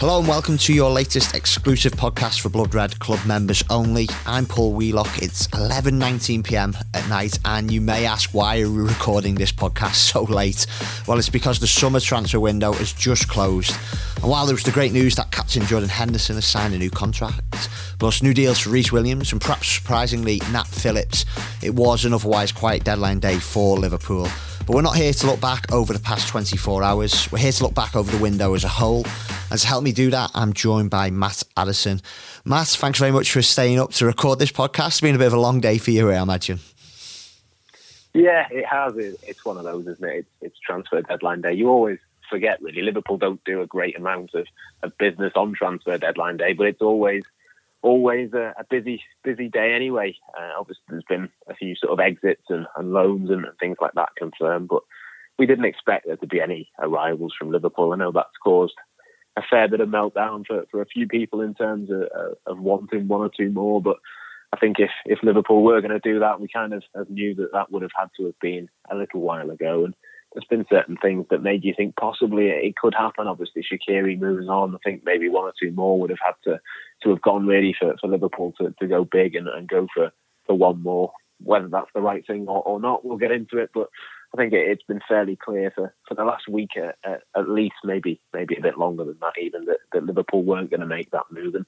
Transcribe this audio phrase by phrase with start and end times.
[0.00, 4.08] Hello and welcome to your latest exclusive podcast for Blood Red Club members only.
[4.24, 5.20] I'm Paul Wheelock.
[5.20, 6.74] It's 11:19 p.m.
[6.94, 10.66] at night, and you may ask why are we recording this podcast so late?
[11.06, 13.76] Well, it's because the summer transfer window has just closed.
[14.22, 16.88] And while there was the great news that captain Jordan Henderson has signed a new
[16.88, 21.26] contract, plus new deals for Rhys Williams and perhaps surprisingly Nat Phillips,
[21.60, 24.28] it was an otherwise quiet deadline day for Liverpool.
[24.70, 27.32] But we're not here to look back over the past 24 hours.
[27.32, 29.04] We're here to look back over the window as a whole.
[29.50, 32.00] And to help me do that, I'm joined by Matt Addison.
[32.44, 34.86] Matt, thanks very much for staying up to record this podcast.
[34.86, 36.60] It's been a bit of a long day for you, I imagine.
[38.14, 38.94] Yeah, it has.
[38.96, 40.26] It's one of those, isn't it?
[40.40, 41.54] It's, transfer deadline day.
[41.54, 41.98] You always
[42.30, 42.82] forget really.
[42.82, 44.46] Liverpool don't do a great amount of,
[44.84, 47.24] of business on transfer deadline day, but it's always
[47.82, 50.16] always a, a busy busy day anyway.
[50.38, 53.92] Uh, obviously, there's been a few sort of exits and, and loans and, things like
[53.94, 54.82] that confirmed, but
[55.38, 57.92] we didn't expect there to be any arrivals from Liverpool.
[57.92, 58.74] I know that's caused
[59.36, 63.08] a fair bit of meltdown for, for a few people in terms of, of wanting
[63.08, 63.96] one or two more, but
[64.52, 67.52] I think if, if Liverpool were going to do that, we kind of knew that
[67.52, 69.84] that would have had to have been a little while ago.
[69.84, 69.94] And
[70.32, 73.26] there's been certain things that made you think possibly it could happen.
[73.26, 74.74] Obviously, Shaqiri moves on.
[74.74, 76.60] I think maybe one or two more would have had to
[77.02, 80.12] to have gone really for, for Liverpool to, to go big and, and go for,
[80.46, 81.12] for one more.
[81.42, 83.70] Whether that's the right thing or, or not, we'll get into it.
[83.72, 83.88] But
[84.34, 87.76] I think it, has been fairly clear for, for the last week, at, at, least,
[87.82, 91.10] maybe maybe a bit longer than that, even that, that Liverpool weren't going to make
[91.10, 91.54] that move.
[91.54, 91.66] And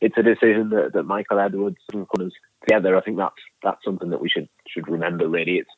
[0.00, 2.96] it's a decision that, that Michael Edwards and put us together.
[2.96, 5.28] I think that's that's something that we should should remember.
[5.28, 5.70] Really, it's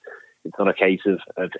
[0.44, 1.50] it's not a case of, of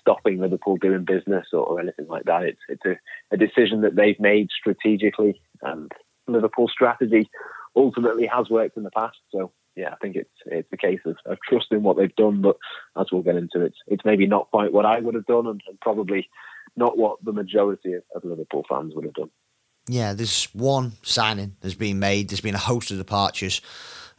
[0.00, 2.42] stopping Liverpool doing business or, or anything like that.
[2.42, 2.96] It's it's a,
[3.32, 5.90] a, decision that they've made strategically, and
[6.26, 7.30] Liverpool's strategy
[7.76, 9.18] ultimately has worked in the past.
[9.30, 12.42] So yeah, I think it's it's a case of, of trusting what they've done.
[12.42, 12.56] But
[12.98, 15.60] as we'll get into, it, it's maybe not quite what I would have done, and,
[15.68, 16.28] and probably
[16.76, 19.30] not what the majority of, of Liverpool fans would have done.
[19.86, 22.28] Yeah, there's one signing that's been made.
[22.28, 23.60] There's been a host of departures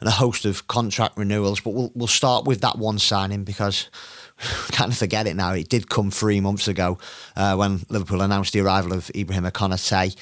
[0.00, 1.60] and a host of contract renewals.
[1.60, 3.88] But we'll we'll start with that one signing because
[4.72, 5.52] can't forget it now.
[5.52, 6.98] It did come three months ago
[7.36, 10.16] uh, when Liverpool announced the arrival of Ibrahim Konate.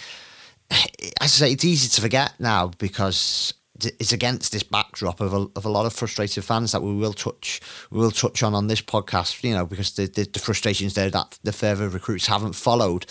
[0.70, 0.82] As
[1.20, 5.64] I say, it's easy to forget now because it's against this backdrop of a, of
[5.64, 8.82] a lot of frustrated fans that we will touch we will touch on on this
[8.82, 9.42] podcast.
[9.42, 13.06] You know, because the, the, the frustrations there that the further recruits haven't followed.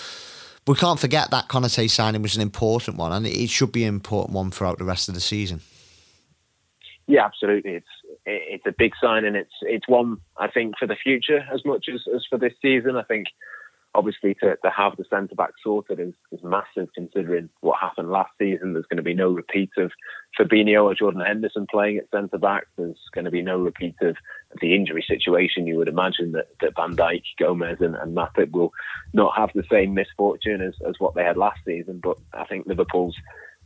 [0.69, 3.96] We can't forget that Konate signing was an important one, and it should be an
[3.96, 5.62] important one throughout the rest of the season.
[7.07, 7.72] Yeah, absolutely.
[7.72, 7.88] It's
[8.24, 11.88] it's a big sign, and it's it's one I think for the future as much
[11.91, 12.97] as, as for this season.
[12.97, 13.25] I think
[13.96, 18.30] obviously to, to have the centre back sorted is, is massive considering what happened last
[18.38, 18.74] season.
[18.74, 19.91] There's going to be no repeat of
[20.40, 22.68] Fabinho or Jordan Henderson playing at centre back.
[22.78, 24.16] There's going to be no repeat of
[24.62, 25.68] the injury situation.
[25.68, 28.74] You would imagine that, that Van Dijk, Gomez, and, and Matip will
[29.14, 32.00] not have the same misfortune as, as what they had last season.
[32.02, 33.16] But I think Liverpool's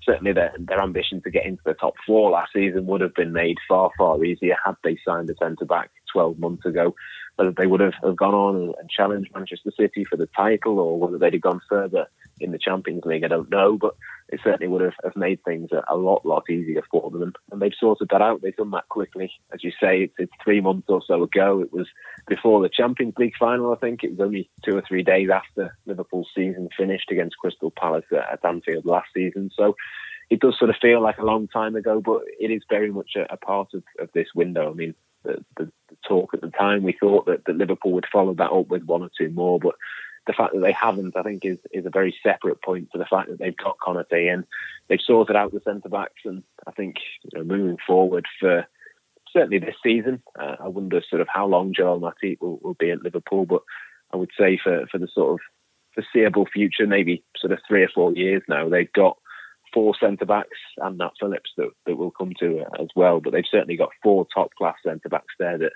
[0.06, 3.34] certainly their, their ambition to get into the top four last season would have been
[3.34, 6.96] made far, far easier had they signed a centre back 12 months ago.
[7.36, 10.80] Whether they would have, have gone on and, and challenged Manchester City for the title
[10.80, 12.08] or whether they'd have gone further
[12.40, 13.78] in the Champions League, I don't know.
[13.78, 13.96] But
[14.34, 17.34] it certainly would have, have made things a, a, lot, lot easier for them.
[17.52, 18.42] And they've sorted that out.
[18.42, 19.32] They've done that quickly.
[19.54, 21.62] As you say, it's, it's three months or so ago.
[21.62, 21.88] It was
[22.28, 24.04] before the Champions League final, I think.
[24.04, 28.44] It was only two or three days after Liverpool's season finished against Crystal Palace at,
[28.44, 29.52] Anfield last season.
[29.56, 29.76] So
[30.32, 33.12] it does sort of feel like a long time ago, but it is very much
[33.16, 34.72] a, a part of, of this window.
[34.72, 38.08] I mean, the, the, the, talk at the time, we thought that, that Liverpool would
[38.12, 39.76] follow that up with one or two more, but
[40.28, 43.06] the fact that they haven't, I think, is, is a very separate point to the
[43.06, 44.46] fact that they've got Konate and
[44.88, 46.22] they've sorted out the centre backs.
[46.26, 48.66] And I think you know, moving forward for
[49.32, 52.92] certainly this season, uh, I wonder sort of how long Joel Matip will, will be
[52.92, 53.64] at Liverpool, but
[54.14, 55.40] I would say for, for the sort of
[55.94, 59.18] foreseeable future, maybe sort of three or four years now, they've got
[59.74, 63.20] four centre backs and Nat Phillips that, that will come to as well.
[63.20, 65.74] But they've certainly got four top class centre backs there that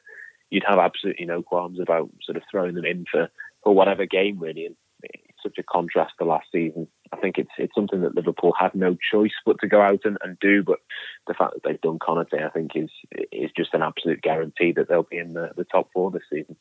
[0.50, 3.30] you'd have absolutely no qualms about sort of throwing them in for,
[3.68, 4.66] for whatever game really.
[4.66, 6.88] And it's such a contrast to last season.
[7.12, 10.18] I think it's it's something that Liverpool had no choice but to go out and,
[10.24, 10.64] and do.
[10.64, 10.80] But
[11.28, 12.90] the fact that they've done Konate, I think, is
[13.30, 16.56] is just an absolute guarantee that they'll be in the, the top four this season.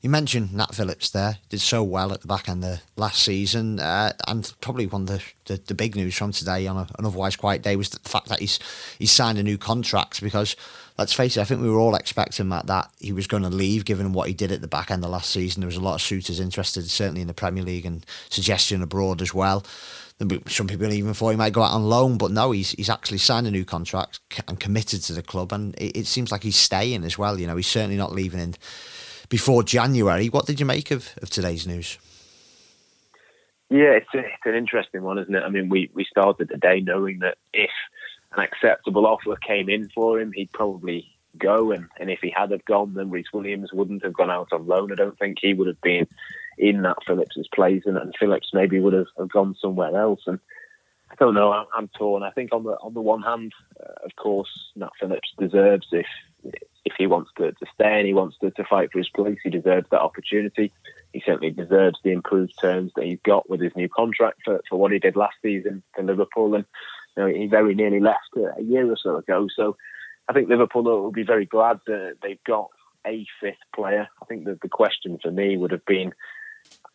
[0.00, 3.80] You mentioned Nat Phillips there, did so well at the back end of last season.
[3.80, 7.04] Uh, and probably one of the, the, the, big news from today on a, an
[7.04, 8.58] otherwise quiet day was the fact that he's
[8.98, 10.54] he's signed a new contract because,
[10.98, 13.48] let's face it, I think we were all expecting that, that he was going to
[13.48, 15.60] leave given what he did at the back end of last season.
[15.60, 19.20] There was a lot of suitors interested, certainly in the Premier League and suggestion abroad
[19.20, 19.64] as well.
[20.46, 23.18] some people even thought he might go out on loan, but no, he's he's actually
[23.18, 26.56] signed a new contract and committed to the club, and it, it seems like he's
[26.56, 27.38] staying as well.
[27.38, 28.54] You know, he's certainly not leaving in
[29.28, 30.28] before January.
[30.28, 31.98] What did you make of, of today's news?
[33.68, 35.42] Yeah, it's, a, it's an interesting one, isn't it?
[35.42, 37.70] I mean, we, we started the day knowing that if
[38.36, 41.72] an acceptable offer came in for him, he'd probably go.
[41.72, 44.66] And, and if he had have gone, then Rhys Williams wouldn't have gone out on
[44.66, 44.92] loan.
[44.92, 46.06] I don't think he would have been
[46.58, 50.22] in that Phillips's place, and, and Phillips maybe would have, have gone somewhere else.
[50.26, 50.38] And
[51.10, 51.52] I don't know.
[51.52, 52.22] I'm, I'm torn.
[52.22, 56.06] I think on the on the one hand, uh, of course, Nat Phillips deserves if
[56.84, 59.38] if he wants to, to stay and he wants to, to fight for his place,
[59.42, 60.72] he deserves that opportunity.
[61.12, 64.78] He certainly deserves the improved terms that he's got with his new contract for, for
[64.78, 66.54] what he did last season for Liverpool.
[66.54, 66.64] And
[67.16, 69.46] you know, he very nearly left a year or so ago.
[69.54, 69.76] So
[70.28, 72.70] I think Liverpool will be very glad that they've got
[73.06, 74.08] a fifth player.
[74.20, 76.12] I think that the question for me would have been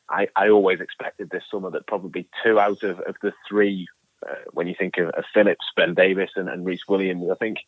[0.09, 3.87] I, I always expected this summer that probably two out of, of the three,
[4.27, 7.59] uh, when you think of, of Phillips, Ben Davies, and, and Rhys Williams, I think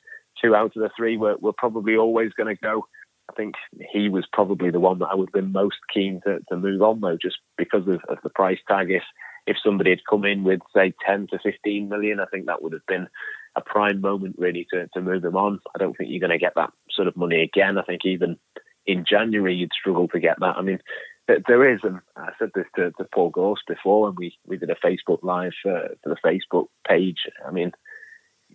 [0.42, 2.86] two out of the three were, were probably always going to go.
[3.30, 3.56] I think
[3.92, 6.82] he was probably the one that I would have been most keen to, to move
[6.82, 8.92] on, though, just because of, of the price tag.
[8.92, 9.04] If,
[9.46, 12.74] if somebody had come in with, say, 10 to 15 million, I think that would
[12.74, 13.08] have been
[13.56, 15.60] a prime moment, really, to, to move him on.
[15.76, 17.78] I don't think you're going to get that sort of money again.
[17.78, 18.38] I think even
[18.86, 20.56] in January, you'd struggle to get that.
[20.58, 20.80] I mean,
[21.28, 24.70] there is, and I said this to, to Paul Gorst before when we, we did
[24.70, 27.28] a Facebook Live for, for the Facebook page.
[27.46, 27.72] I mean,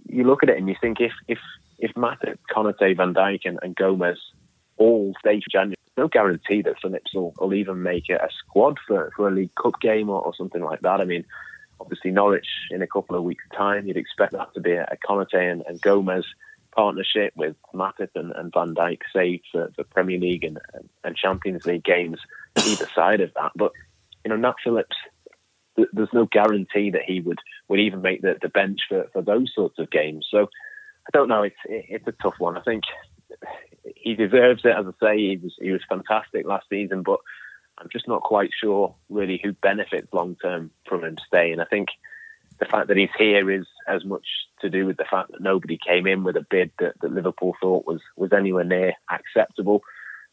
[0.07, 1.39] you look at it and you think if if
[1.79, 4.19] if Matip, Konate, Van Dijk, and, and Gomez
[4.77, 9.13] all stay for January, no guarantee that Phillips will, will even make a, squad for,
[9.15, 11.01] for a League Cup game or, or, something like that.
[11.01, 11.25] I mean,
[11.81, 14.97] obviously Norwich in a couple of weeks' time, you'd expect that to be a, a
[14.97, 16.25] Konate and, and Gomez
[16.75, 20.59] partnership with Matip and, and Van Dijk, saved for, for Premier League and,
[21.05, 22.21] and Champions League games
[22.67, 23.53] either side of that.
[23.57, 23.73] But
[24.25, 24.97] you know, Nat Phillips,
[25.77, 29.23] th- there's no guarantee that he would would even make the, the bench for, for
[29.23, 30.27] those sorts of games.
[30.31, 31.43] So I don't know.
[31.43, 32.57] It's it's a tough one.
[32.57, 32.85] I think
[33.97, 34.75] he deserves it.
[34.77, 37.21] As I say, he was he was fantastic last season, but
[37.79, 41.61] I'm just not quite sure really who benefits long term from him staying.
[41.61, 41.89] I think
[42.59, 44.27] the fact that he's here is as much
[44.61, 47.55] to do with the fact that nobody came in with a bid that, that Liverpool
[47.61, 49.83] thought was was anywhere near acceptable.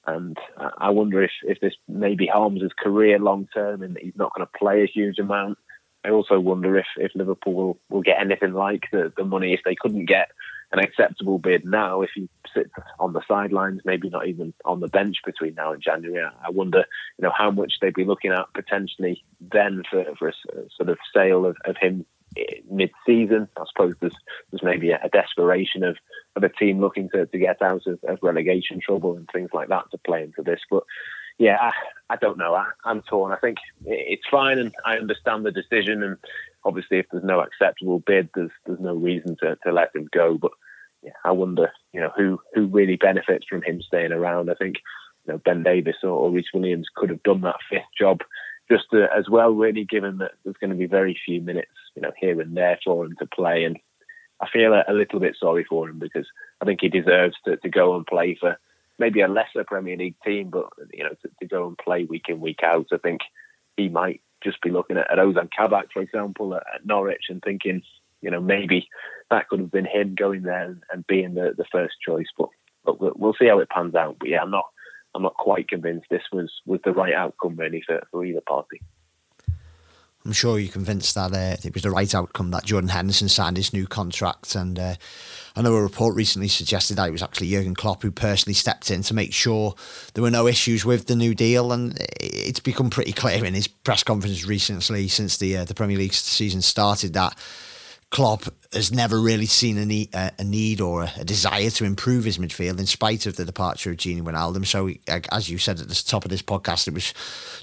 [0.07, 0.37] And
[0.77, 4.45] I wonder if, if this maybe harms his career long term and he's not going
[4.45, 5.57] to play a huge amount.
[6.03, 9.61] I also wonder if, if Liverpool will, will get anything like the, the money if
[9.65, 10.29] they couldn't get
[10.71, 12.01] an acceptable bid now.
[12.01, 15.81] If he sits on the sidelines, maybe not even on the bench between now and
[15.81, 16.85] January, I wonder,
[17.17, 20.33] you know, how much they'd be looking at potentially then for, for a,
[20.75, 22.05] sort of sale of, of him
[22.37, 23.47] eh, mid-season.
[23.57, 24.15] I suppose there's
[24.51, 25.97] there's maybe a, desperation of,
[26.35, 29.69] of a team looking to, to get out of, of relegation trouble and things like
[29.69, 30.59] that to play into this.
[30.69, 30.83] But
[31.37, 31.71] yeah, I,
[32.13, 32.55] I don't know.
[32.55, 33.33] I, am torn.
[33.33, 36.01] I think it's fine, and I understand the decision.
[36.01, 36.17] And
[36.65, 40.37] obviously, if there's no acceptable bid, there's there's no reason to, to let him go.
[40.37, 40.51] But
[41.01, 44.49] yeah, I wonder, you know, who who really benefits from him staying around.
[44.49, 44.77] I think
[45.25, 48.21] you know Ben Davies or, or Rhys Williams could have done that fifth job
[48.69, 52.01] just to, as well, really, given that there's going to be very few minutes, you
[52.01, 53.63] know, here and there for him to play.
[53.63, 53.77] And
[54.41, 56.25] I feel a, a little bit sorry for him because
[56.61, 58.57] I think he deserves to, to go and play for
[58.97, 62.25] maybe a lesser Premier League team, but, you know, to, to go and play week
[62.27, 62.87] in, week out.
[62.91, 63.21] I think
[63.77, 67.81] he might just be looking at, Ozan Kabak, for example, at, at, Norwich and thinking,
[68.21, 68.87] you know, maybe
[69.29, 72.27] that could have been him going there and, and being the, the first choice.
[72.37, 72.49] But,
[72.85, 74.17] but we'll, we'll see how it pans out.
[74.19, 74.65] But yeah, I'm not
[75.15, 78.81] I'm not quite convinced this was, was the right outcome really for, for either party.
[80.25, 83.57] I'm sure you're convinced that uh, it was the right outcome that Jordan Henderson signed
[83.57, 84.55] his new contract.
[84.55, 84.95] And uh,
[85.55, 88.89] I know a report recently suggested that it was actually Jurgen Klopp who personally stepped
[88.89, 89.75] in to make sure
[90.15, 91.71] there were no issues with the new deal.
[91.71, 95.97] And it's become pretty clear in his press conference recently, since the uh, the Premier
[95.97, 97.37] League season started, that
[98.09, 102.39] Klopp has never really seen a need, a need or a desire to improve his
[102.39, 104.65] midfield in spite of the departure of Gini Wijnaldum.
[104.65, 104.89] So,
[105.31, 107.13] as you said at the top of this podcast, it was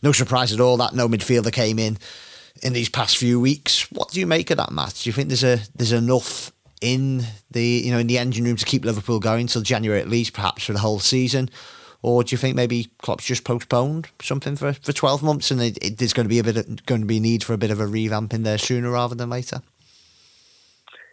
[0.00, 1.98] no surprise at all that no midfielder came in
[2.62, 3.90] in these past few weeks.
[3.92, 5.00] What do you make of that, Matt?
[5.02, 8.56] Do you think there's a there's enough in the you know in the engine room
[8.56, 11.48] to keep Liverpool going till January at least, perhaps for the whole season?
[12.02, 15.78] Or do you think maybe Klopp's just postponed something for, for 12 months and it,
[15.80, 17.70] it, there's going to be a bit of, going to be need for a bit
[17.70, 19.62] of a revamp in there sooner rather than later?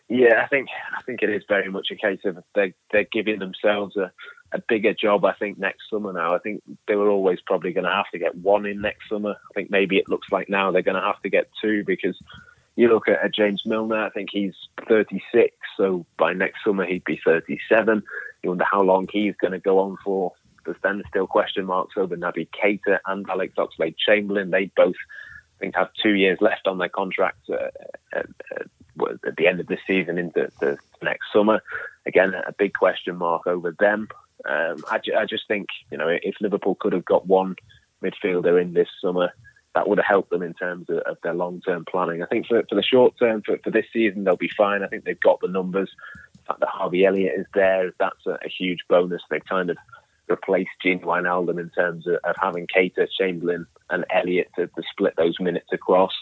[0.07, 3.37] Yeah, I think I think it is very much a case of they they're giving
[3.37, 4.11] themselves a,
[4.51, 5.25] a bigger job.
[5.25, 6.35] I think next summer now.
[6.35, 9.31] I think they were always probably going to have to get one in next summer.
[9.31, 12.17] I think maybe it looks like now they're going to have to get two because
[12.75, 14.05] you look at, at James Milner.
[14.05, 14.55] I think he's
[14.87, 18.03] 36, so by next summer he'd be 37.
[18.43, 20.33] You wonder how long he's going to go on for.
[20.65, 24.51] There's then still question marks over Naby Keita and Alex Oxlade Chamberlain.
[24.51, 27.69] They both I think have two years left on their contracts uh,
[28.13, 31.61] at, at, the end of the season into the next summer.
[32.05, 34.07] Again, a big question mark over them.
[34.47, 37.55] Um, I, I, just think you know if Liverpool could have got one
[38.01, 39.33] midfielder in this summer,
[39.75, 42.23] that would have helped them in terms of, of their long term planning.
[42.23, 44.83] I think for, for the short term, for, for this season, they'll be fine.
[44.83, 45.91] I think they've got the numbers.
[46.33, 49.21] The fact that Harvey Elliott is there, that's a, a huge bonus.
[49.29, 49.77] They've kind of
[50.27, 55.15] replaced Gini Wijnaldum in terms of, of having Keita, Chamberlain, and Elliott to, to split
[55.17, 56.13] those minutes across.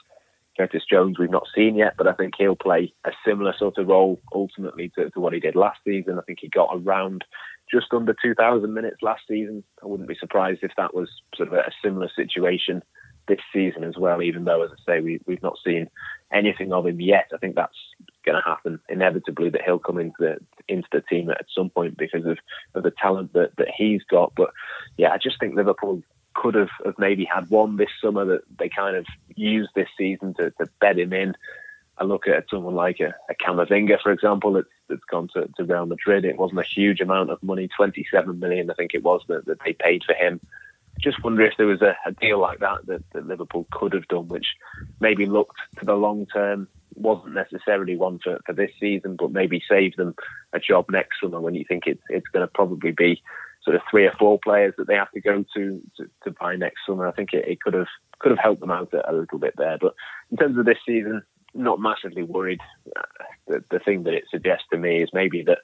[0.58, 3.88] Curtis Jones, we've not seen yet, but I think he'll play a similar sort of
[3.88, 6.18] role ultimately to, to what he did last season.
[6.18, 7.24] I think he got around
[7.72, 9.64] just under 2,000 minutes last season.
[9.84, 12.84] I wouldn't be surprised if that was sort of a similar situation
[13.28, 15.90] this season as well, even though, as I say, we, we've not seen
[16.32, 17.30] anything of him yet.
[17.34, 17.78] I think that's
[18.26, 21.98] going to happen inevitably that he'll come into the into the team at some point
[21.98, 22.38] because of,
[22.74, 24.34] of the talent that, that he's got.
[24.36, 24.52] But
[24.98, 26.02] yeah, I just think Liverpool
[26.34, 29.06] could have, have maybe had one this summer that they kind of
[29.36, 31.36] used this season to, to bed him in.
[32.00, 35.64] I look at someone like a, a Camavinga, for example, that's, that's gone to, to
[35.64, 36.26] Real Madrid.
[36.26, 39.60] It wasn't a huge amount of money, 27 million, I think it was, that, that
[39.66, 40.40] they paid for him
[41.00, 44.08] just wonder if there was a, a deal like that, that, that Liverpool could have
[44.08, 44.48] done, which
[45.00, 49.62] maybe looked to the long term, wasn't necessarily one for, for this season, but maybe
[49.70, 50.16] save them
[50.54, 53.22] a job next summer when you think it's it's going to probably be
[53.64, 56.56] sort of three or four players that they have to go to to, to buy
[56.56, 57.08] next summer.
[57.08, 57.88] I think it, it, could have
[58.20, 59.78] could have helped them out a, a, little bit there.
[59.80, 59.94] But
[60.32, 61.22] in terms of this season,
[61.54, 62.60] not massively worried.
[62.96, 63.02] Uh,
[63.48, 65.60] the, the thing that it suggests to me is maybe that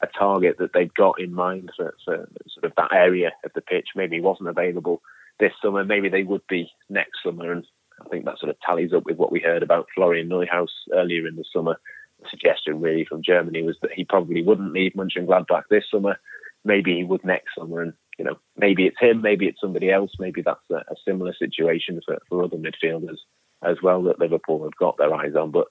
[0.00, 3.60] a target that they've got in mind for, for sort of that area of the
[3.60, 5.02] pitch maybe wasn't available
[5.40, 5.84] this summer.
[5.84, 7.66] Maybe they would be next summer, and
[8.04, 11.26] I think that sort of tallies up with what we heard about Florian Neuhaus earlier
[11.26, 11.76] in the summer.
[12.22, 16.18] The suggestion really from Germany was that he probably wouldn't leave Mönchengladbach this summer.
[16.64, 20.12] Maybe he would next summer, and you know maybe it's him, maybe it's somebody else.
[20.18, 23.18] Maybe that's a, a similar situation for, for other midfielders
[23.62, 25.68] as well that Liverpool have got their eyes on, but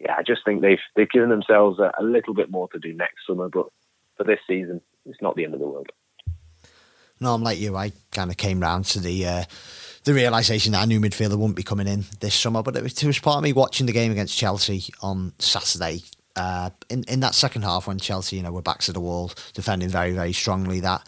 [0.00, 2.92] yeah, I just think they've they've given themselves a, a little bit more to do
[2.92, 3.66] next summer, but
[4.16, 5.90] for this season, it's not the end of the world.
[7.20, 7.76] No, I'm like you.
[7.76, 9.44] I kind of came round to the uh,
[10.04, 12.62] the realization that I knew midfielder wouldn't be coming in this summer.
[12.62, 16.02] But it was, it was part of me watching the game against Chelsea on Saturday.
[16.36, 19.30] Uh, in in that second half, when Chelsea, you know, were backs to the wall,
[19.54, 21.06] defending very very strongly, that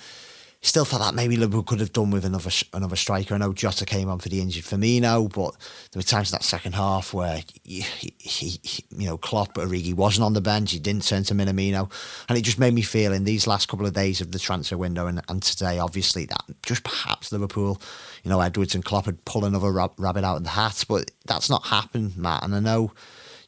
[0.67, 3.35] still thought that maybe Liverpool could have done with another another striker.
[3.35, 5.57] I know Jota came on for the injured Firmino, but
[5.93, 7.81] there were times in that second half where he,
[8.19, 10.73] he, he, you know Klopp Origi wasn't on the bench.
[10.73, 11.91] He didn't turn to Minamino,
[12.29, 14.77] and it just made me feel in these last couple of days of the transfer
[14.77, 17.81] window and, and today, obviously that just perhaps Liverpool,
[18.25, 21.49] you know, Edwards and Klopp had pulled another rabbit out of the hat, but that's
[21.49, 22.43] not happened, Matt.
[22.43, 22.93] And I know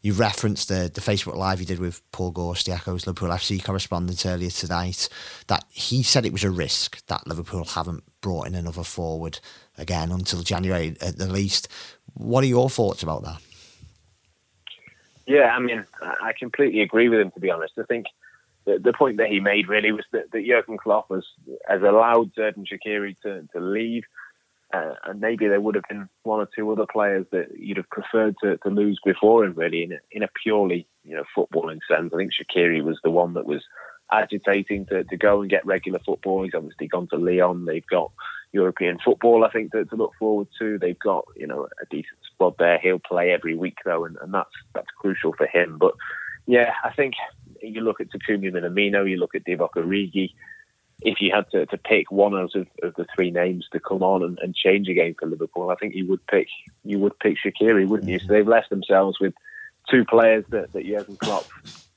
[0.01, 3.63] you referenced the, the Facebook Live you did with Paul Gorst, the Echoes Liverpool FC
[3.63, 5.09] correspondent earlier tonight,
[5.49, 9.41] that he said it was a risk that Liverpool haven't brought in another forward
[9.77, 11.69] again until January at the least.
[12.15, 13.41] What are your thoughts about that?
[15.27, 17.75] Yeah, I mean, I completely agree with him, to be honest.
[17.79, 18.07] I think
[18.65, 21.25] the, the point that he made really was that, that Jurgen Klopp has,
[21.69, 24.05] has allowed Xherdan Shaqiri to, to leave
[24.75, 27.89] uh, and maybe there would have been one or two other players that you'd have
[27.89, 31.81] preferred to, to lose before him, really, in a, in a purely you know footballing
[31.89, 32.13] sense.
[32.13, 33.63] I think Shaqiri was the one that was
[34.13, 36.43] agitating to, to go and get regular football.
[36.43, 37.65] He's obviously gone to Lyon.
[37.65, 38.11] They've got
[38.53, 40.79] European football, I think, to, to look forward to.
[40.79, 42.79] They've got you know a decent squad there.
[42.79, 45.79] He'll play every week though, and, and that's that's crucial for him.
[45.79, 45.95] But
[46.47, 47.15] yeah, I think
[47.63, 50.33] you look at Takumi Minamino, you look at Divock Origi
[51.03, 54.03] if you had to, to pick one out of, of the three names to come
[54.03, 56.49] on and, and change a game for Liverpool, I think you would pick
[56.85, 58.19] you would pick Shaqiri, wouldn't you?
[58.19, 59.35] So they've left themselves with
[59.89, 61.47] two players that, that Jurgen Klopp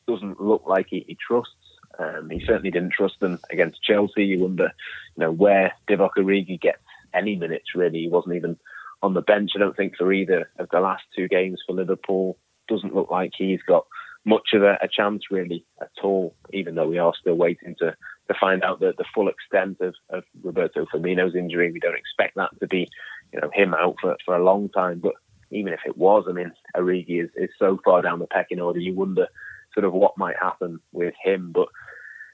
[0.07, 1.53] doesn't look like he, he trusts.
[1.99, 4.25] Um, he certainly didn't trust them against Chelsea.
[4.25, 4.71] You wonder,
[5.15, 6.81] you know, where Divock Origi gets
[7.13, 7.75] any minutes.
[7.75, 8.57] Really, he wasn't even
[9.01, 9.51] on the bench.
[9.55, 12.37] I don't think for either of the last two games for Liverpool.
[12.67, 13.85] Doesn't look like he's got
[14.23, 16.35] much of a, a chance really at all.
[16.53, 17.95] Even though we are still waiting to
[18.31, 21.71] to find out the, the full extent of, of Roberto Firmino's injury.
[21.71, 22.87] We don't expect that to be,
[23.33, 24.99] you know, him out for, for a long time.
[24.99, 25.13] But
[25.49, 28.79] even if it was, I mean, Origi is, is so far down the pecking order,
[28.79, 29.27] you wonder
[29.73, 31.51] sort of what might happen with him.
[31.53, 31.67] But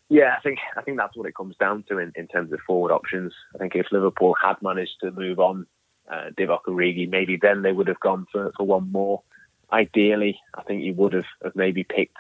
[0.09, 2.59] yeah, I think I think that's what it comes down to in, in terms of
[2.65, 3.33] forward options.
[3.53, 5.67] I think if Liverpool had managed to move on
[6.11, 9.21] uh, Divock Origi, maybe then they would have gone for, for one more.
[9.71, 12.17] Ideally, I think you would have, have maybe picked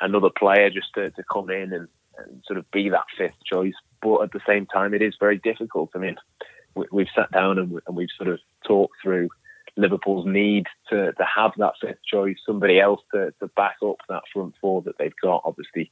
[0.00, 1.88] another player just to, to come in and,
[2.18, 3.74] and sort of be that fifth choice.
[4.02, 5.90] But at the same time, it is very difficult.
[5.94, 6.16] I mean,
[6.74, 9.28] we, have sat down and, we, and we've sort of talked through
[9.76, 14.22] Liverpool's need to, to have that fifth choice, somebody else to, to back up that
[14.32, 15.42] front four that they've got.
[15.44, 15.90] Obviously,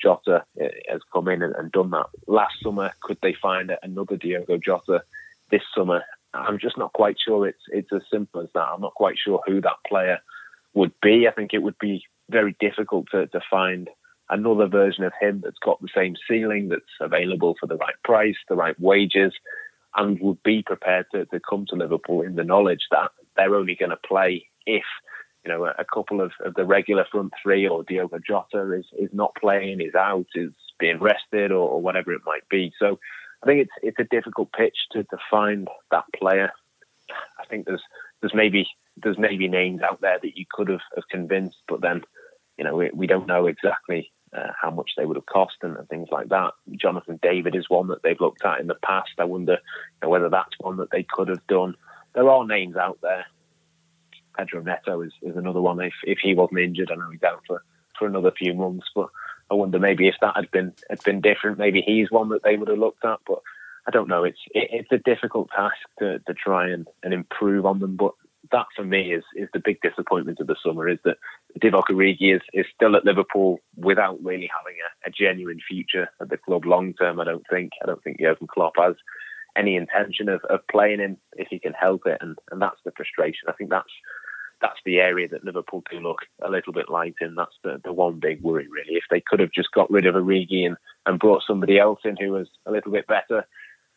[0.00, 2.92] Jota uh, has come in and, and done that last summer.
[3.02, 5.02] Could they find another Diogo Jota
[5.50, 6.02] this summer?
[6.34, 8.68] I'm just not quite sure it's it's as simple as that.
[8.74, 10.20] I'm not quite sure who that player
[10.74, 11.26] would be.
[11.26, 13.88] I think it would be very difficult to, to find
[14.30, 18.36] another version of him that's got the same ceiling, that's available for the right price,
[18.48, 19.32] the right wages,
[19.96, 23.74] and would be prepared to, to come to Liverpool in the knowledge that they're only
[23.74, 24.84] going to play if
[25.44, 29.10] you know a, couple of, of, the regular front three or Diogo Jota is is
[29.12, 32.72] not playing, is out, is being rested, or, or whatever it might be.
[32.78, 32.98] So
[33.42, 36.50] I think it's it's a difficult pitch to, to find that player.
[37.38, 37.82] I think there's
[38.20, 38.66] there's maybe
[38.96, 42.02] there's maybe names out there that you could have, have convinced, but then
[42.58, 45.76] you know we, we don't know exactly uh, how much they would have cost and,
[45.76, 46.52] and, things like that.
[46.72, 49.10] Jonathan David is one that they've looked at in the past.
[49.18, 49.58] I wonder you
[50.02, 51.74] know, whether that's one that they could have done.
[52.14, 53.26] There are names out there.
[54.36, 55.80] Pedro Neto is, is another one.
[55.80, 57.62] If if he wasn't injured, I know he's out for,
[57.98, 59.08] for another few months, but
[59.50, 62.56] I wonder maybe if that had been had been different, maybe he's one that they
[62.56, 63.20] would have looked at.
[63.26, 63.40] But
[63.86, 64.24] I don't know.
[64.24, 67.96] It's it, it's a difficult task to, to try and, and improve on them.
[67.96, 68.12] But
[68.52, 71.18] that for me is is the big disappointment of the summer is that
[71.62, 76.28] Divock Origi is, is still at Liverpool without really having a, a genuine future at
[76.28, 77.20] the club long term.
[77.20, 77.72] I don't think.
[77.82, 78.94] I don't think Jurgen Klopp has
[79.56, 82.92] any intention of, of playing him if he can help it, and, and that's the
[82.92, 83.48] frustration.
[83.48, 83.92] I think that's
[84.60, 87.34] that's the area that Liverpool do look a little bit light in.
[87.34, 88.96] That's the, the one big worry, really.
[88.96, 92.16] If they could have just got rid of Origi and, and brought somebody else in
[92.16, 93.44] who was a little bit better,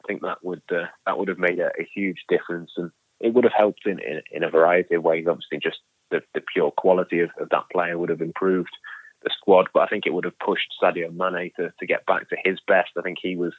[0.04, 3.34] I think that would uh, that would have made a, a, huge difference, and it
[3.34, 5.26] would have helped in, in, in a variety of ways.
[5.28, 5.80] Obviously, just
[6.12, 8.76] the, the pure quality of, of, that player would have improved
[9.24, 12.30] the squad, but I think it would have pushed Sadio Mane to, to get back
[12.30, 12.92] to his best.
[12.98, 13.54] I think he was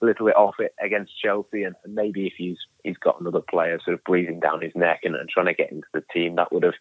[0.00, 3.78] a little bit off it against Chelsea, and, maybe if he's he's got another player
[3.84, 6.52] sort of breathing down his neck and, and trying to get into the team, that
[6.52, 6.74] would have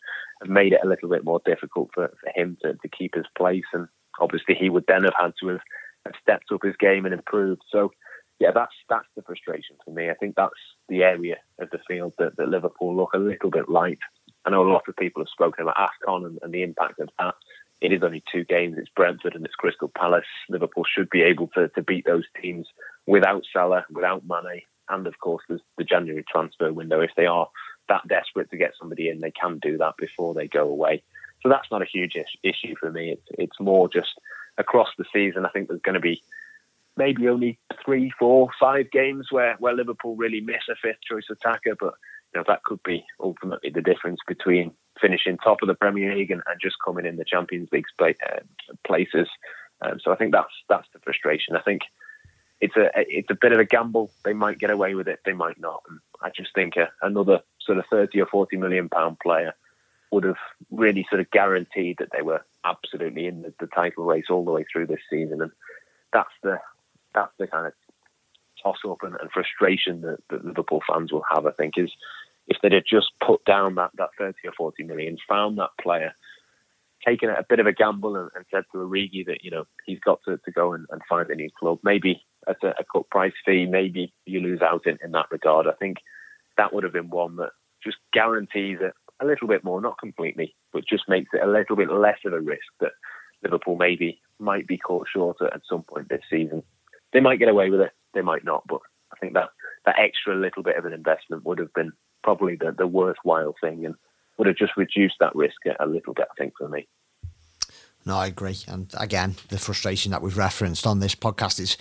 [0.45, 3.65] made it a little bit more difficult for, for him to, to keep his place.
[3.73, 3.87] And
[4.19, 5.61] obviously, he would then have had to have,
[6.05, 7.61] have stepped up his game and improved.
[7.71, 7.91] So,
[8.39, 10.09] yeah, that's that's the frustration for me.
[10.09, 10.51] I think that's
[10.89, 13.99] the area of the field that, that Liverpool look a little bit light.
[14.47, 17.09] I know a lot of people have spoken about AFCON and, and the impact of
[17.19, 17.35] that
[17.81, 18.75] it is only two games.
[18.77, 20.25] It's Brentford and it's Crystal Palace.
[20.49, 22.67] Liverpool should be able to, to beat those teams
[23.05, 27.01] without Salah, without Mane, and of course there's the January transfer window.
[27.01, 27.47] If they are
[27.89, 31.03] that desperate to get somebody in, they can do that before they go away.
[31.43, 33.11] So that's not a huge issue for me.
[33.11, 34.19] It's it's more just
[34.57, 35.45] across the season.
[35.45, 36.21] I think there's going to be
[36.95, 41.75] maybe only three, four, five games where, where Liverpool really miss a fifth choice attacker,
[41.79, 41.93] but
[42.33, 46.31] you know that could be ultimately the difference between finishing top of the Premier League
[46.31, 48.39] and, and just coming in the Champions League uh,
[48.85, 49.27] places.
[49.81, 51.55] Um, so I think that's that's the frustration.
[51.55, 51.81] I think
[52.59, 54.11] it's a it's a bit of a gamble.
[54.23, 55.83] They might get away with it, they might not.
[55.89, 59.53] And I just think a, another sort of thirty or forty million pound player
[60.11, 60.37] would have
[60.71, 64.51] really sort of guaranteed that they were absolutely in the, the title race all the
[64.51, 65.41] way through this season.
[65.41, 65.51] And
[66.13, 66.59] that's the
[67.13, 67.73] that's the kind of
[68.61, 71.45] toss up and, and frustration that, that, Liverpool fans will have.
[71.45, 71.91] I think is
[72.47, 76.13] if they'd have just put down that that thirty or forty million, found that player
[77.05, 79.99] taken a bit of a gamble and, and, said to Origi that you know he's
[79.99, 81.79] got to, to go and, and find a new club.
[81.83, 85.67] Maybe at a, a cut price fee, maybe you lose out in, in that regard.
[85.67, 85.97] I think
[86.57, 87.51] that would have been one that
[87.83, 91.75] just guarantees it a little bit more, not completely, but just makes it a little
[91.75, 92.91] bit less of a risk that
[93.43, 96.63] Liverpool maybe might be caught short at some point this season.
[97.17, 98.79] They might get away with it, they might not, but
[99.11, 99.49] I think that
[99.87, 103.87] that extra little bit of an investment would have been probably the, the worthwhile thing
[103.87, 103.95] and
[104.37, 106.87] would have just reduced that risk a, a little bit, I think, for me.
[108.05, 108.57] No, I agree.
[108.67, 111.75] And again, the frustration that we've referenced on this podcast is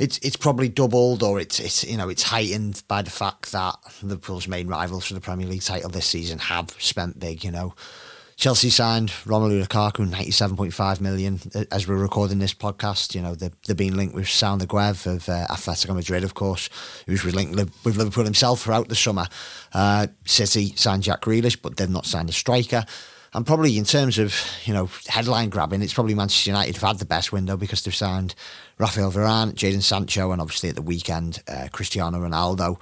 [0.00, 3.76] it's it's probably doubled or it's it's you know it's heightened by the fact that
[4.02, 7.44] Liverpool's main rivals for the Premier League title this season have spent big.
[7.44, 7.74] You know,
[8.36, 11.40] Chelsea signed Romelu Lukaku, ninety-seven point five million.
[11.70, 15.28] As we're recording this podcast, you know they're, they're being linked with Saul Niguez of
[15.28, 16.68] uh, Atletico Madrid, of course,
[17.06, 19.26] who's linked with Liverpool himself throughout the summer.
[19.72, 22.84] Uh, City signed Jack Grealish, but they've not signed a striker.
[23.32, 26.98] And probably in terms of you know headline grabbing, it's probably Manchester United have had
[26.98, 28.34] the best window because they've signed
[28.78, 32.78] Rafael Varane, Jadon Sancho, and obviously at the weekend uh, Cristiano Ronaldo.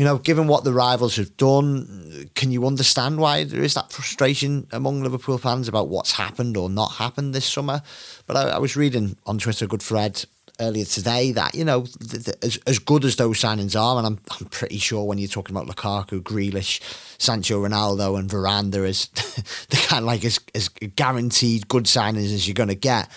[0.00, 3.92] You know, given what the rivals have done, can you understand why there is that
[3.92, 7.82] frustration among Liverpool fans about what's happened or not happened this summer?
[8.26, 10.24] But I, I was reading on Twitter, good Fred,
[10.58, 14.06] earlier today that you know th- th- as as good as those signings are, and
[14.06, 16.80] I'm I'm pretty sure when you're talking about Lukaku, Grealish,
[17.18, 19.08] Sancho, Ronaldo, and Varane, is
[19.68, 23.10] they're kind of like as as guaranteed good signings as you're going to get.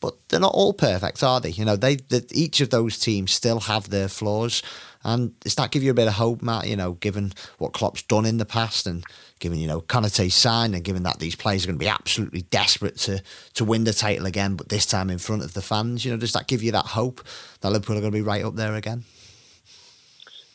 [0.00, 1.50] But they're not all perfect, are they?
[1.50, 4.62] You know, they, they each of those teams still have their flaws,
[5.04, 6.66] and does that give you a bit of hope, Matt?
[6.66, 9.04] You know, given what Klopp's done in the past and
[9.38, 12.42] given, you know, Konate's signed and given that these players are going to be absolutely
[12.42, 13.22] desperate to
[13.54, 16.16] to win the title again, but this time in front of the fans, you know,
[16.16, 17.22] does that give you that hope
[17.60, 19.04] that Liverpool are going to be right up there again?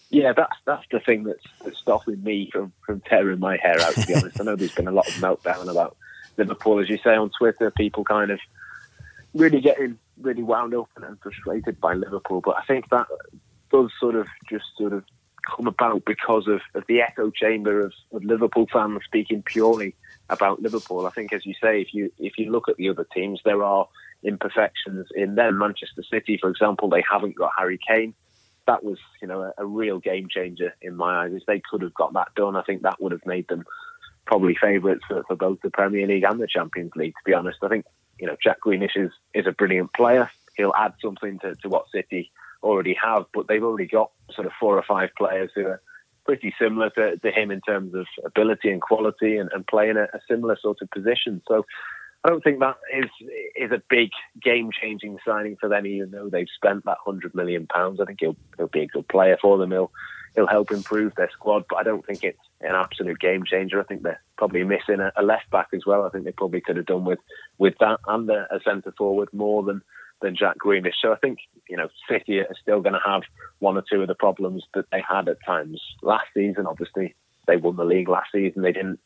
[0.10, 3.94] Yeah, that's that's the thing that's, that's stopping me from, from tearing my hair out.
[3.94, 5.96] To be honest, I know there's been a lot of meltdown about
[6.38, 7.70] Liverpool, as you say on Twitter.
[7.70, 8.40] People kind of
[9.36, 13.06] really getting really wound up and frustrated by Liverpool, but I think that
[13.72, 15.04] does sort of just sort of
[15.46, 19.96] come about because of, of the echo chamber of, of Liverpool fans speaking purely
[20.30, 21.06] about Liverpool.
[21.06, 23.64] I think, as you say, if you if you look at the other teams, there
[23.64, 23.88] are
[24.24, 25.58] imperfections in them.
[25.58, 28.14] Manchester City, for example, they haven't got Harry Kane.
[28.68, 31.32] That was, you know, a, a real game changer in my eyes.
[31.34, 33.66] If they could have got that done, I think that would have made them
[34.26, 37.14] probably favourites for, for both the Premier League and the Champions League.
[37.14, 37.86] To be honest, I think
[38.20, 40.30] you know Jack Grealish is is a brilliant player.
[40.56, 42.32] He'll add something to, to what City
[42.64, 45.82] already have, but they've already got sort of four or five players who are
[46.26, 50.04] pretty similar to, to him in terms of ability and quality and, and playing a,
[50.04, 51.42] a similar sort of position.
[51.48, 51.66] So
[52.24, 53.10] I don't think that is
[53.56, 54.10] is a big
[54.44, 58.00] game changing signing for them, even though they've spent that hundred million pounds.
[58.02, 59.72] I think he'll he'll be a good player for them.
[59.72, 59.92] He'll
[60.36, 63.80] he'll help improve their squad, but I don't think it's an absolute game changer.
[63.80, 66.06] I think they're probably missing a, a left back as well.
[66.06, 67.20] I think they probably could have done with
[67.58, 69.82] with that and a, a centre forward more than
[70.22, 70.94] than Jack Grealish.
[71.02, 73.24] So I think you know City are still going to have
[73.60, 76.66] one or two of the problems that they had at times last season.
[76.68, 77.16] Obviously,
[77.48, 78.62] they won the league last season.
[78.62, 79.00] They didn't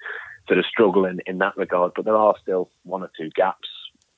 [0.48, 3.70] sort of struggle in, in that regard, but there are still one or two gaps.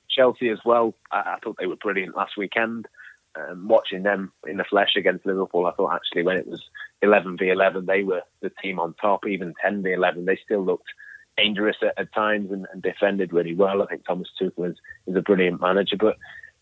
[0.08, 0.94] Chelsea as well.
[1.10, 2.88] I, I thought they were brilliant last weekend.
[3.36, 6.62] Um, watching them in the flesh against Liverpool, I thought actually when it was
[7.02, 9.26] 11 v 11, they were the team on top.
[9.26, 10.88] Even 10 v 11, they still looked
[11.36, 13.82] dangerous at, at times and, and, defended really well.
[13.82, 16.16] I think Thomas Tuchel is, is a brilliant manager, but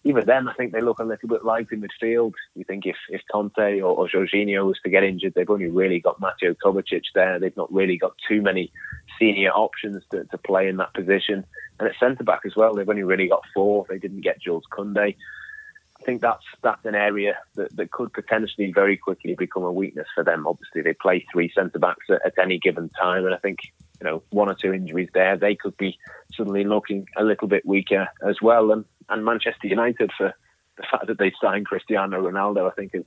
[0.07, 2.35] even then, I think they look a little bit light in midfield.
[2.55, 5.99] You think if, if Kanté or, or Jorginho was to get injured, they've only really
[5.99, 7.39] got Mateo Kovacic there.
[7.39, 8.71] They've not really got too many
[9.19, 11.47] senior options to, to play in that position.
[11.81, 13.87] And at centre back as well, they've only really got four.
[13.89, 15.17] They didn't get Jules Koundé.
[16.01, 20.09] I think that's that's an area that, that could potentially very quickly become a weakness
[20.15, 20.47] for them.
[20.47, 23.61] Obviously, they play three centre backs at, at any given time, and I think
[24.01, 25.99] you know one or two injuries there, they could be
[26.35, 28.71] suddenly looking a little bit weaker as well.
[28.71, 30.35] And and Manchester United for
[30.77, 33.05] the fact that they signed Cristiano Ronaldo, I think has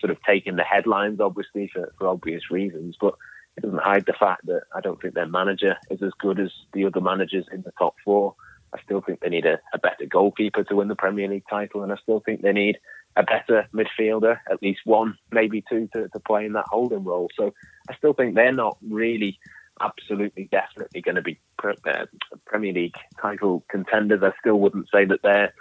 [0.00, 3.14] sort of taken the headlines, obviously for, for obvious reasons, but
[3.56, 6.50] it doesn't hide the fact that I don't think their manager is as good as
[6.72, 8.34] the other managers in the top four.
[8.74, 11.84] I still think they need a, a better goalkeeper to win the Premier League title,
[11.84, 12.78] and I still think they need
[13.16, 17.28] a better midfielder, at least one, maybe two, to, to play in that holding role.
[17.36, 17.54] So
[17.88, 19.38] I still think they're not really
[19.80, 22.06] absolutely definitely going to be uh,
[22.46, 24.22] Premier League title contenders.
[24.22, 25.54] I still wouldn't say that their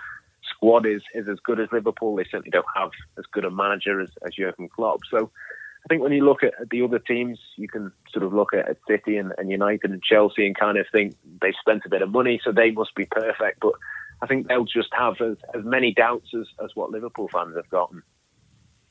[0.56, 2.16] squad is, is as good as Liverpool.
[2.16, 5.00] They certainly don't have as good a manager as, as Jurgen Klopp.
[5.10, 5.32] So
[5.86, 8.78] I think when you look at the other teams, you can sort of look at,
[8.88, 12.12] City and, and United and Chelsea and kind of think they've spent a bit of
[12.12, 13.60] money, so they must be perfect.
[13.60, 13.74] But
[14.22, 17.70] I think they'll just have as, as many doubts as, as what Liverpool fans have
[17.70, 18.02] gotten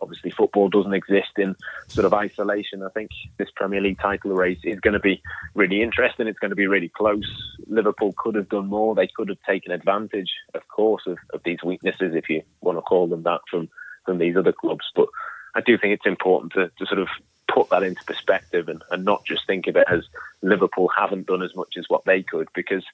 [0.02, 1.56] obviously football doesn't exist in
[1.88, 2.82] sort of isolation.
[2.82, 5.22] I think this Premier League title race is going to be
[5.54, 6.26] really interesting.
[6.26, 7.56] It's going to be really close.
[7.68, 8.94] Liverpool could have done more.
[8.94, 12.82] They could have taken advantage, of course, of, of these weaknesses, if you want to
[12.82, 13.68] call them that, from
[14.04, 14.90] from these other clubs.
[14.96, 15.06] But
[15.54, 17.08] I do think it's important to, to sort of
[17.52, 20.04] put that into perspective and, and not just think of it as
[20.42, 22.84] Liverpool haven't done as much as what they could because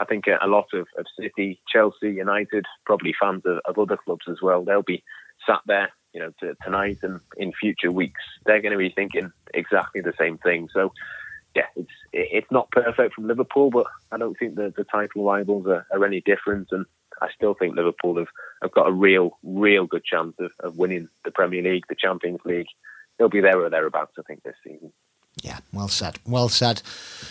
[0.00, 4.26] I think a lot of, of City, Chelsea, United, probably fans of, of other clubs
[4.28, 5.04] as well, they'll be
[5.46, 9.30] sat there you know, to, tonight and in future weeks, they're going to be thinking
[9.52, 10.66] exactly the same thing.
[10.72, 10.94] So,
[11.54, 15.66] yeah, it's it's not perfect from Liverpool, but I don't think the, the title rivals
[15.66, 16.68] are, are any different.
[16.72, 16.86] And
[17.20, 18.28] I still think Liverpool have,
[18.62, 22.40] have got a real, real good chance of, of winning the Premier League, the Champions
[22.46, 22.68] League.
[23.18, 24.92] They'll be there or thereabouts, I think, this season.
[25.42, 26.18] Yeah, well said.
[26.26, 26.80] Well said.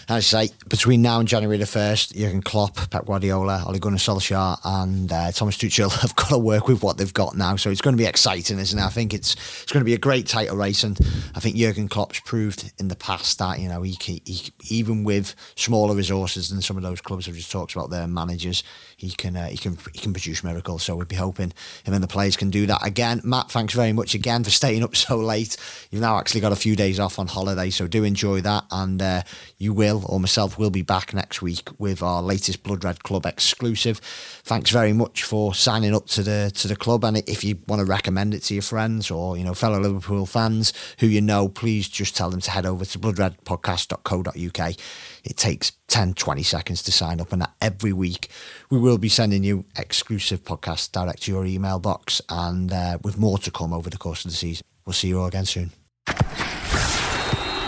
[0.07, 3.97] As I say, between now and January the 1st, Jurgen Klopp, Pep Guardiola, Ole Gunnar
[3.97, 7.55] Solskjaer, and uh, Thomas Tuchel have got to work with what they've got now.
[7.55, 8.83] So it's going to be exciting, isn't it?
[8.83, 10.83] I think it's it's going to be a great title race.
[10.83, 10.99] And
[11.33, 15.33] I think Jurgen Klopp's proved in the past that, you know, he, he even with
[15.55, 18.63] smaller resources than some of those clubs have just talked about their managers,
[18.97, 20.83] he can uh, he can he can produce miracles.
[20.83, 23.21] So we'd be hoping him and the players can do that again.
[23.23, 25.57] Matt, thanks very much again for staying up so late.
[25.89, 28.65] You've now actually got a few days off on holiday, so do enjoy that.
[28.71, 29.23] And uh,
[29.57, 33.25] you will, or myself will be back next week with our latest Blood Red Club
[33.25, 33.99] exclusive.
[34.43, 37.03] Thanks very much for signing up to the to the club.
[37.03, 40.25] And if you want to recommend it to your friends or you know fellow Liverpool
[40.25, 44.75] fans who you know, please just tell them to head over to bloodredpodcast.co.uk.
[45.23, 48.29] It takes 10, 20 seconds to sign up, and that every week
[48.69, 53.17] we will be sending you exclusive podcasts direct to your email box, and uh, with
[53.17, 54.65] more to come over the course of the season.
[54.85, 55.71] We'll see you all again soon.